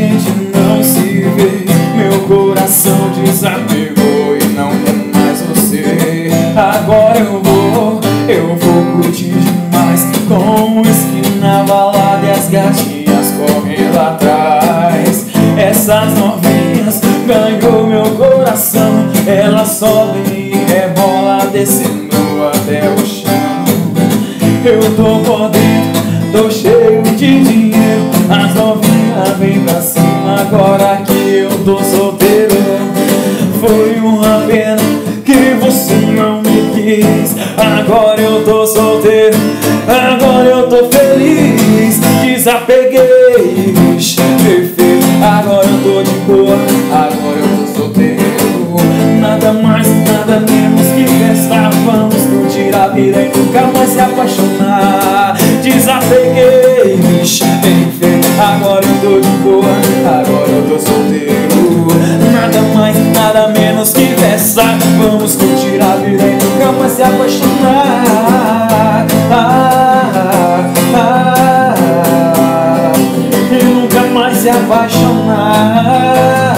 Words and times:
gente 0.00 0.50
não 0.54 0.82
se 0.82 1.28
vê. 1.36 1.66
Meu 1.96 2.20
coração 2.22 3.10
desapegou 3.22 4.36
e 4.40 4.44
não 4.54 4.70
quer 4.70 4.94
mais 5.14 5.42
você. 5.42 6.30
Agora 6.56 7.18
eu 7.18 7.42
vou, 7.42 8.00
eu 8.28 8.56
vou 8.56 9.02
curtir 9.02 9.32
demais. 9.32 10.06
Com 10.26 10.82
esquina, 10.82 11.64
balada 11.66 12.26
e 12.26 12.30
as 12.30 12.48
gatinhas 12.48 13.32
correndo 13.32 13.98
atrás. 13.98 15.26
Essas 15.58 16.14
novinhas 16.14 17.00
ganhou 17.26 17.86
meu 17.86 18.10
coração. 18.12 19.10
Ela 19.26 19.66
sobe 19.66 20.18
e 20.30 20.64
rebola 20.66 21.46
descendo 21.52 22.16
até 22.54 22.88
o 22.90 23.06
chão. 23.06 23.30
Eu 24.64 24.80
tô 24.94 25.18
por 25.20 25.50
dentro, 25.50 26.32
tô 26.32 26.50
cheio 26.50 27.02
de 27.02 27.42
dinheiro 27.42 28.19
tô 31.70 31.84
solteiro. 31.84 32.56
Foi 33.60 34.00
uma 34.00 34.40
pena 34.46 34.82
que 35.24 35.54
você 35.60 35.94
não 35.94 36.42
me 36.42 36.70
quis. 36.74 37.36
Agora 37.56 38.20
eu 38.20 38.44
tô 38.44 38.66
solteiro, 38.66 39.36
agora 39.86 40.48
eu 40.48 40.68
tô 40.68 40.88
feliz. 40.88 42.00
Desapeguei, 42.22 43.74
perfeito 44.42 45.06
Agora 45.22 45.66
eu 45.66 45.78
tô 45.82 46.02
de 46.02 46.18
boa, 46.20 46.56
agora 46.90 47.38
eu 47.38 47.66
tô 47.66 47.78
solteiro. 47.78 48.20
Nada 49.20 49.52
mais, 49.52 49.86
nada 49.86 50.40
menos 50.40 50.86
que 50.88 51.04
festa. 51.04 51.70
Vamos 51.84 52.14
curtir 52.14 52.74
a 52.74 52.88
vida 52.88 53.20
e 53.20 53.38
nunca 53.38 53.62
mais 53.74 53.90
se 53.90 54.00
apaixonar. 54.00 55.36
Desapeguei, 55.62 56.98
perfeito 57.62 58.10
Agora 58.40 58.82
eu 58.82 59.00
tô 59.02 59.20
de 59.20 59.28
boa, 59.42 59.68
agora 60.06 60.50
eu 60.50 60.66
tô 60.66 60.78
solteiro 60.78 61.29
Vamos 64.52 65.36
curtir 65.36 65.80
a 65.80 65.94
vida 65.96 66.24
e 66.24 66.32
nunca 66.32 66.72
mais 66.72 66.92
se 66.92 67.02
apaixonar. 67.02 69.06
Ah, 69.30 69.30
ah, 69.30 70.72
ah, 70.94 70.96
ah. 70.96 71.74
E 73.52 73.64
nunca 73.64 74.00
mais 74.12 74.38
se 74.38 74.48
apaixonar. 74.48 76.56